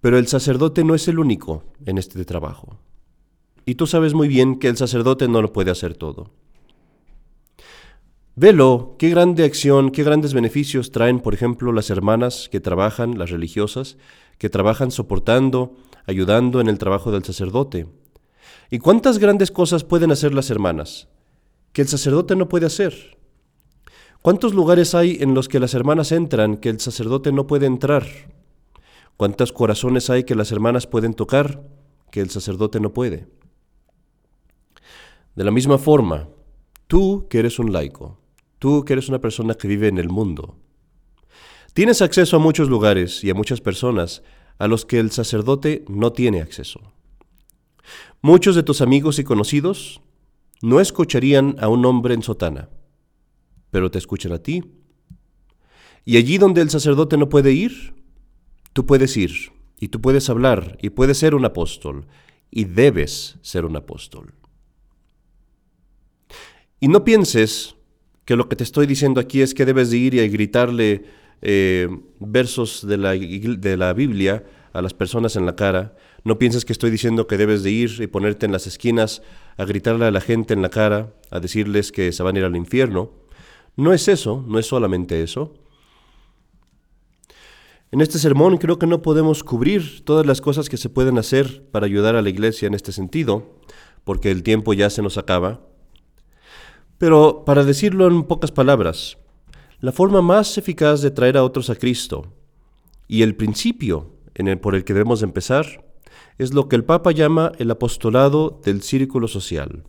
Pero 0.01 0.19
el 0.19 0.27
sacerdote 0.27 0.85
no 0.85 0.95
es 0.95 1.09
el 1.09 1.19
único 1.19 1.65
en 1.85 1.99
este 1.99 2.25
trabajo. 2.25 2.79
Y 3.65 3.77
tú 3.77 3.87
sabes 3.87 4.15
muy 4.15 4.29
bien 4.29 4.59
que 4.59 4.69
el 4.69 4.77
sacerdote 4.77 5.29
no 5.29 5.43
lo 5.43 5.53
puede 5.53 5.71
hacer 5.71 5.95
todo. 5.97 6.31
Velo, 8.39 8.97
qué 8.99 9.09
grande 9.09 9.45
acción, 9.45 9.91
qué 9.91 10.05
grandes 10.05 10.35
beneficios 10.35 10.93
traen, 10.93 11.21
por 11.21 11.33
ejemplo, 11.33 11.73
las 11.73 11.89
hermanas 11.89 12.51
que 12.53 12.61
trabajan, 12.61 13.19
las 13.19 13.31
religiosas, 13.31 13.97
que 14.37 14.51
trabajan 14.51 14.91
soportando, 14.91 15.75
ayudando 16.07 16.61
en 16.61 16.69
el 16.69 16.77
trabajo 16.77 17.11
del 17.11 17.25
sacerdote. 17.25 17.87
¿Y 18.71 18.79
cuántas 18.79 19.17
grandes 19.17 19.51
cosas 19.51 19.85
pueden 19.85 20.13
hacer 20.13 20.35
las 20.35 20.51
hermanas 20.51 21.09
que 21.73 21.81
el 21.81 21.89
sacerdote 21.89 22.37
no 22.37 22.47
puede 22.47 22.67
hacer? 22.67 23.17
¿Cuántos 24.21 24.53
lugares 24.53 24.95
hay 24.95 25.17
en 25.19 25.33
los 25.33 25.49
que 25.49 25.59
las 25.59 25.73
hermanas 25.73 26.13
entran 26.13 26.59
que 26.59 26.69
el 26.69 26.79
sacerdote 26.79 27.33
no 27.33 27.47
puede 27.47 27.65
entrar? 27.65 28.05
¿Cuántos 29.17 29.51
corazones 29.51 30.11
hay 30.11 30.25
que 30.25 30.35
las 30.35 30.53
hermanas 30.53 30.87
pueden 30.87 31.15
tocar 31.15 31.63
que 32.11 32.21
el 32.21 32.29
sacerdote 32.29 32.81
no 32.81 32.93
puede? 32.93 33.29
De 35.35 35.45
la 35.45 35.51
misma 35.51 35.79
forma, 35.79 36.29
tú 36.87 37.29
que 37.31 37.39
eres 37.39 37.59
un 37.59 37.73
laico, 37.73 38.26
Tú 38.59 38.85
que 38.85 38.95
eres 38.95 39.09
una 39.09 39.21
persona 39.21 39.55
que 39.55 39.69
vive 39.69 39.89
en 39.89 39.99
el 39.99 40.09
mundo. 40.09 40.57
Tienes 41.75 42.01
acceso 42.01 42.37
a 42.37 42.41
muchos 42.41 42.69
lugares 42.69 43.23
y 43.23 43.31
a 43.31 43.35
muchas 43.35 43.61
personas 43.61 44.23
a 44.59 44.67
los 44.67 44.87
que 44.87 44.99
el 44.99 45.11
sacerdote 45.11 45.85
no 45.89 46.13
tiene 46.13 46.41
acceso. 46.41 46.81
Muchos 48.23 48.57
de 48.57 48.63
tus 48.63 48.81
amigos 48.81 49.19
y 49.19 49.25
conocidos 49.25 50.01
no 50.63 50.81
escucharían 50.81 51.57
a 51.61 51.69
un 51.69 51.85
hombre 51.85 52.15
en 52.15 52.23
sotana, 52.23 52.71
pero 53.71 53.91
te 53.91 53.99
escuchan 53.99 54.33
a 54.33 54.39
ti. 54.39 54.65
Y 56.05 56.17
allí 56.17 56.39
donde 56.39 56.63
el 56.63 56.71
sacerdote 56.71 57.19
no 57.19 57.29
puede 57.29 57.53
ir, 57.53 57.95
tú 58.73 58.87
puedes 58.87 59.17
ir, 59.17 59.53
y 59.79 59.89
tú 59.89 60.01
puedes 60.01 60.31
hablar, 60.31 60.79
y 60.81 60.91
puedes 60.91 61.19
ser 61.19 61.35
un 61.35 61.45
apóstol, 61.45 62.07
y 62.51 62.65
debes 62.65 63.37
ser 63.43 63.65
un 63.65 63.77
apóstol. 63.77 64.35
Y 66.81 66.89
no 66.89 67.05
pienses 67.05 67.76
que 68.27 68.37
lo 68.37 68.49
que 68.49 68.57
te 68.57 68.65
estoy 68.65 68.87
diciendo 68.87 69.21
aquí 69.21 69.41
es 69.41 69.55
que 69.55 69.65
debes 69.65 69.91
de 69.91 69.97
ir 69.97 70.15
y 70.15 70.29
gritarle 70.29 71.05
eh, 71.43 71.89
versos 72.19 72.87
de 72.87 72.99
la, 72.99 73.13
de 73.13 73.77
la 73.77 73.93
Biblia 73.95 74.45
a 74.73 74.83
las 74.83 74.93
personas 74.93 75.37
en 75.37 75.47
la 75.47 75.57
cara. 75.57 75.97
No 76.25 76.39
pienses 76.39 76.65
que 76.65 76.73
estoy 76.73 76.91
diciendo 76.91 77.29
que 77.29 77.39
debes 77.39 77.63
de 77.63 77.71
ir 77.71 77.99
y 78.01 78.09
ponerte 78.09 78.45
en 78.45 78.53
las 78.53 78.67
esquinas 78.67 79.23
a 79.57 79.65
gritarle 79.65 80.07
a 80.07 80.11
la 80.11 80.21
gente 80.21 80.55
en 80.55 80.61
la 80.61 80.71
cara, 80.71 81.15
a 81.31 81.41
decirles 81.41 81.93
que 81.93 82.13
se 82.13 82.23
van 82.25 82.35
a 82.35 82.41
ir 82.41 82.45
al 82.45 82.57
infierno. 82.57 83.13
No 83.77 83.93
es 83.93 84.09
eso, 84.09 84.45
no 84.47 84.59
es 84.59 84.67
solamente 84.67 85.23
eso. 85.23 85.55
En 87.93 88.01
este 88.01 88.19
sermón 88.19 88.59
creo 88.59 88.81
que 88.81 88.89
no 88.89 89.03
podemos 89.03 89.45
cubrir 89.45 90.05
todas 90.05 90.27
las 90.27 90.41
cosas 90.41 90.69
que 90.69 90.77
se 90.77 90.89
pueden 90.89 91.17
hacer 91.17 91.63
para 91.71 91.87
ayudar 91.87 92.17
a 92.17 92.23
la 92.23 92.29
iglesia 92.29 92.67
en 92.67 92.75
este 92.75 92.91
sentido, 92.91 93.55
porque 94.03 94.33
el 94.33 94.43
tiempo 94.43 94.75
ya 94.75 94.91
se 94.91 95.01
nos 95.01 95.17
acaba. 95.17 95.61
Pero 96.99 97.45
para 97.45 97.65
decirlo 97.65 98.07
en 98.07 98.25
pocas 98.25 98.53
palabras, 98.53 99.19
la 99.81 99.93
forma 99.93 100.23
más 100.23 100.57
eficaz 100.57 101.03
de 101.03 101.11
traer 101.11 101.37
a 101.37 101.45
otros 101.45 101.69
a 101.69 101.77
Cristo 101.77 102.33
y 103.07 103.23
el 103.23 103.37
principio 103.37 104.13
por 104.61 104.75
el 104.75 104.85
que 104.85 104.95
debemos 104.95 105.23
empezar 105.23 105.85
es 106.39 106.53
lo 106.53 106.69
que 106.69 106.77
el 106.77 106.85
Papa 106.85 107.13
llama 107.13 107.53
el 107.59 107.71
apostolado 107.71 108.61
del 108.65 108.83
círculo 108.83 109.29
social, 109.29 109.85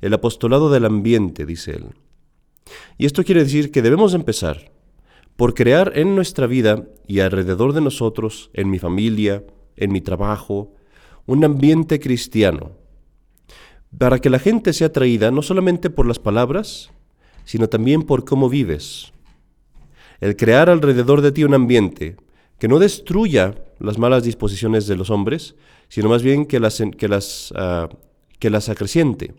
el 0.00 0.14
apostolado 0.14 0.70
del 0.70 0.84
ambiente, 0.84 1.44
dice 1.44 1.72
él. 1.72 1.86
Y 2.96 3.06
esto 3.06 3.24
quiere 3.24 3.44
decir 3.44 3.70
que 3.70 3.82
debemos 3.82 4.14
empezar 4.14 4.72
por 5.36 5.54
crear 5.54 5.92
en 5.96 6.14
nuestra 6.14 6.46
vida 6.46 6.84
y 7.06 7.20
alrededor 7.20 7.72
de 7.72 7.80
nosotros, 7.80 8.50
en 8.54 8.70
mi 8.70 8.78
familia, 8.78 9.44
en 9.76 9.92
mi 9.92 10.00
trabajo, 10.00 10.74
un 11.26 11.44
ambiente 11.44 12.00
cristiano, 12.00 12.72
para 13.98 14.18
que 14.18 14.30
la 14.30 14.38
gente 14.38 14.72
sea 14.72 14.88
atraída 14.88 15.30
no 15.30 15.42
solamente 15.42 15.90
por 15.90 16.06
las 16.06 16.18
palabras, 16.18 16.90
sino 17.44 17.68
también 17.68 18.02
por 18.02 18.24
cómo 18.24 18.48
vives. 18.48 19.12
El 20.20 20.36
crear 20.36 20.70
alrededor 20.70 21.20
de 21.20 21.32
ti 21.32 21.44
un 21.44 21.54
ambiente 21.54 22.16
que 22.58 22.68
no 22.68 22.78
destruya 22.78 23.54
las 23.78 23.98
malas 23.98 24.24
disposiciones 24.24 24.86
de 24.86 24.96
los 24.96 25.10
hombres, 25.10 25.54
sino 25.88 26.08
más 26.08 26.22
bien 26.22 26.46
que 26.46 26.60
las, 26.60 26.82
que 26.96 27.08
las, 27.08 27.52
ah, 27.56 27.88
que 28.38 28.50
las 28.50 28.68
acreciente, 28.68 29.34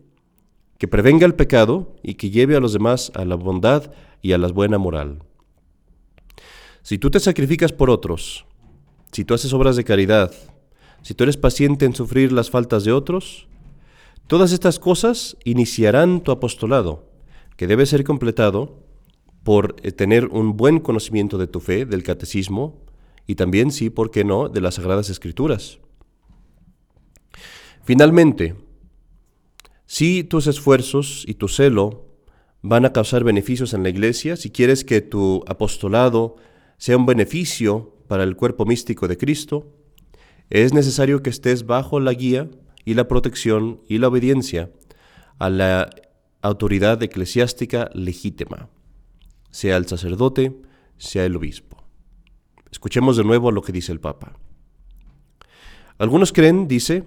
que 0.78 0.88
prevenga 0.88 1.26
el 1.26 1.36
pecado 1.36 1.96
y 2.04 2.16
que 2.16 2.30
lleve 2.30 2.56
a 2.56 2.60
los 2.60 2.74
demás 2.74 3.12
a 3.16 3.26
la 3.26 3.36
bondad 3.36 3.92
y 4.22 4.34
a 4.34 4.38
la 4.38 4.48
buena 4.50 4.78
moral. 4.78 5.24
Si 6.84 6.98
tú 6.98 7.10
te 7.10 7.20
sacrificas 7.20 7.72
por 7.72 7.90
otros, 7.90 8.46
si 9.12 9.26
tú 9.26 9.34
haces 9.34 9.54
obras 9.54 9.76
de 9.76 9.84
caridad, 9.84 10.32
si 11.02 11.14
tú 11.14 11.24
eres 11.24 11.38
paciente 11.38 11.86
en 11.86 11.96
sufrir 11.96 12.32
las 12.32 12.50
faltas 12.50 12.84
de 12.84 12.92
otros, 12.92 13.48
todas 14.28 14.52
estas 14.52 14.80
cosas 14.80 15.38
iniciarán 15.44 16.22
tu 16.22 16.32
apostolado, 16.32 17.12
que 17.58 17.68
debe 17.68 17.86
ser 17.86 18.04
completado 18.04 18.84
por 19.44 19.76
eh, 19.84 19.92
tener 19.92 20.26
un 20.28 20.58
buen 20.58 20.80
conocimiento 20.80 21.38
de 21.38 21.48
tu 21.48 21.60
fe, 21.60 21.86
del 21.86 22.04
catecismo, 22.04 22.84
y 23.28 23.36
también, 23.36 23.72
sí, 23.72 23.90
¿por 23.90 24.12
qué 24.12 24.24
no?, 24.24 24.50
de 24.50 24.62
las 24.62 24.76
Sagradas 24.76 25.10
Escrituras. 25.10 25.80
Finalmente, 27.84 28.56
si 29.86 30.24
tus 30.24 30.48
esfuerzos 30.48 31.24
y 31.28 31.36
tu 31.36 31.48
celo 31.48 32.06
van 32.64 32.86
a 32.86 32.94
causar 32.94 33.24
beneficios 33.24 33.74
en 33.74 33.84
la 33.84 33.90
iglesia, 33.90 34.36
si 34.36 34.50
quieres 34.50 34.84
que 34.84 35.02
tu 35.02 35.44
apostolado 35.48 36.36
sea 36.78 36.98
un 36.98 37.06
beneficio 37.06 37.96
para 38.08 38.24
el 38.24 38.36
cuerpo 38.36 38.66
místico 38.66 39.08
de 39.08 39.18
Cristo, 39.18 39.72
es 40.50 40.74
necesario 40.74 41.22
que 41.22 41.30
estés 41.30 41.68
bajo 41.68 42.00
la 42.00 42.14
guía 42.14 42.50
y 42.86 42.94
la 42.94 43.08
protección 43.08 43.82
y 43.88 43.98
la 43.98 44.08
obediencia 44.08 44.72
a 45.40 45.50
la 45.50 45.90
autoridad 46.42 47.02
eclesiástica 47.04 47.90
legítima, 47.94 48.70
sea 49.50 49.78
el 49.78 49.88
sacerdote, 49.88 50.56
sea 50.98 51.26
el 51.26 51.36
obispo. 51.36 51.84
Escuchemos 52.72 53.18
de 53.18 53.24
nuevo 53.24 53.52
lo 53.52 53.62
que 53.62 53.72
dice 53.72 53.92
el 53.92 54.00
Papa. 54.00 54.38
Algunos 55.98 56.32
creen, 56.32 56.68
dice, 56.68 57.04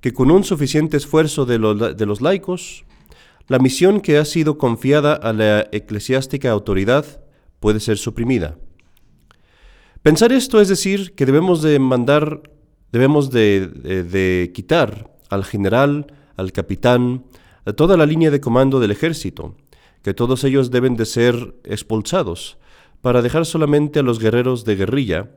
que 0.00 0.12
con 0.12 0.30
un 0.30 0.44
suficiente 0.44 0.96
esfuerzo 0.96 1.46
de 1.46 1.58
de 1.58 2.06
los 2.06 2.20
laicos, 2.20 2.84
la 3.48 3.58
misión 3.58 4.00
que 4.00 4.18
ha 4.18 4.24
sido 4.24 4.58
confiada 4.58 5.14
a 5.14 5.32
la 5.32 5.68
eclesiástica 5.70 6.50
autoridad 6.50 7.22
puede 7.60 7.80
ser 7.80 7.96
suprimida. 7.96 8.58
Pensar 10.02 10.32
esto 10.32 10.60
es 10.60 10.68
decir 10.68 11.14
que 11.14 11.26
debemos 11.26 11.62
de 11.62 11.78
mandar, 11.78 12.42
debemos 12.92 13.30
de, 13.30 13.66
de 13.66 14.52
quitar 14.54 15.10
al 15.28 15.44
general, 15.44 16.06
al 16.36 16.52
capitán, 16.52 17.24
a 17.64 17.72
toda 17.72 17.96
la 17.96 18.06
línea 18.06 18.30
de 18.30 18.40
comando 18.40 18.80
del 18.80 18.90
ejército, 18.90 19.56
que 20.02 20.14
todos 20.14 20.44
ellos 20.44 20.70
deben 20.70 20.96
de 20.96 21.06
ser 21.06 21.56
expulsados, 21.64 22.58
para 23.02 23.22
dejar 23.22 23.46
solamente 23.46 23.98
a 23.98 24.02
los 24.02 24.18
guerreros 24.18 24.64
de 24.64 24.76
guerrilla 24.76 25.30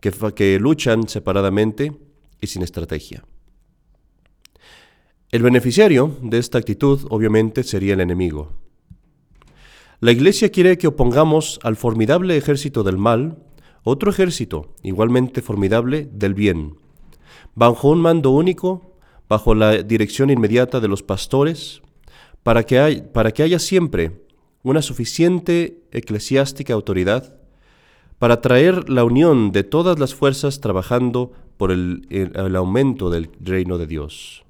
que 0.00 0.58
luchan 0.58 1.08
separadamente 1.08 1.92
y 2.40 2.46
sin 2.46 2.62
estrategia. 2.62 3.24
El 5.30 5.42
beneficiario 5.42 6.16
de 6.22 6.38
esta 6.38 6.58
actitud 6.58 7.06
obviamente 7.10 7.64
sería 7.64 7.94
el 7.94 8.00
enemigo. 8.00 8.52
La 10.00 10.12
Iglesia 10.12 10.50
quiere 10.50 10.78
que 10.78 10.86
opongamos 10.86 11.58
al 11.62 11.76
formidable 11.76 12.36
ejército 12.36 12.82
del 12.84 12.98
mal 12.98 13.42
otro 13.82 14.10
ejército 14.10 14.74
igualmente 14.82 15.42
formidable 15.42 16.08
del 16.12 16.34
bien, 16.34 16.76
bajo 17.56 17.88
un 17.88 18.00
mando 18.00 18.30
único, 18.30 18.92
bajo 19.28 19.54
la 19.54 19.82
dirección 19.82 20.30
inmediata 20.30 20.78
de 20.78 20.86
los 20.86 21.02
pastores, 21.02 21.82
para 22.44 22.62
que, 22.62 22.78
haya 22.78 23.58
siempre 23.58 24.24
una 24.62 24.82
suficiente 24.82 25.82
eclesiástica 25.90 26.74
autoridad 26.74 27.34
para 28.20 28.40
traer 28.40 28.88
la 28.88 29.02
unión 29.02 29.50
de 29.50 29.64
todas 29.64 29.98
las 29.98 30.14
fuerzas 30.14 30.60
trabajando 30.60 31.32
por 31.56 31.72
el, 31.72 32.06
el, 32.10 32.54
aumento 32.54 33.10
del 33.10 33.30
reino 33.40 33.78
de 33.78 33.86
Dios. 33.86 34.44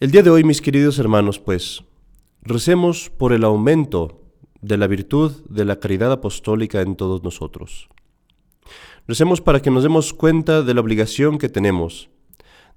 El 0.00 0.10
día 0.10 0.22
de 0.22 0.30
hoy, 0.30 0.44
mis 0.44 0.60
queridos 0.60 0.98
hermanos, 0.98 1.38
pues, 1.38 1.84
recemos 2.42 3.10
por 3.10 3.32
el 3.32 3.44
aumento 3.44 4.22
de 4.60 4.76
la 4.76 4.86
virtud 4.86 5.32
de 5.48 5.64
la 5.64 5.78
caridad 5.78 6.10
apostólica 6.10 6.80
en 6.80 6.96
todos 6.96 7.22
nosotros. 7.22 7.88
Recemos 9.08 9.40
para 9.40 9.60
que 9.62 9.70
nos 9.70 9.82
demos 9.82 10.12
cuenta 10.12 10.62
de 10.62 10.74
la 10.74 10.82
obligación 10.82 11.38
que 11.38 11.48
tenemos 11.48 12.10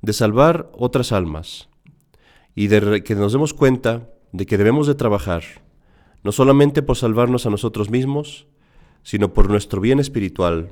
de 0.01 0.13
salvar 0.13 0.71
otras 0.73 1.11
almas, 1.11 1.67
y 2.55 2.67
de 2.67 3.03
que 3.03 3.15
nos 3.15 3.33
demos 3.33 3.53
cuenta 3.53 4.09
de 4.31 4.45
que 4.45 4.57
debemos 4.57 4.87
de 4.87 4.95
trabajar, 4.95 5.43
no 6.23 6.31
solamente 6.31 6.81
por 6.81 6.95
salvarnos 6.95 7.45
a 7.45 7.49
nosotros 7.49 7.89
mismos, 7.89 8.47
sino 9.03 9.33
por 9.33 9.49
nuestro 9.49 9.81
bien 9.81 9.99
espiritual, 9.99 10.69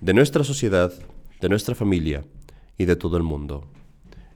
de 0.00 0.14
nuestra 0.14 0.44
sociedad, 0.44 0.92
de 1.40 1.48
nuestra 1.48 1.74
familia 1.74 2.24
y 2.78 2.84
de 2.84 2.94
todo 2.94 3.16
el 3.16 3.24
mundo. 3.24 3.66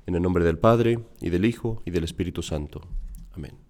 En 0.05 0.17
el 0.17 0.23
nombre 0.23 0.45
del 0.45 0.59
Padre, 0.59 0.99
y 1.21 1.31
del 1.31 1.45
Hijo, 1.45 1.81
y 1.85 1.93
del 1.93 2.03
Espíritu 2.03 2.43
Santo. 2.43 2.83
Amén. 3.33 3.66